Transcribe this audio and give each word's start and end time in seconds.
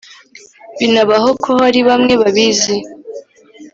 binabaho 0.79 1.29
ko 1.43 1.49
hari 1.61 1.79
bamwe 1.87 2.13
babizi 2.21 2.75